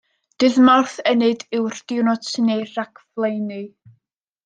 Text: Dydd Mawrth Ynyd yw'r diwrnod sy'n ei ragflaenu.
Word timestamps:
Dydd 0.43 0.55
Mawrth 0.69 0.95
Ynyd 1.11 1.45
yw'r 1.59 1.77
diwrnod 1.93 2.27
sy'n 2.33 2.53
ei 2.57 2.67
ragflaenu. 2.73 3.65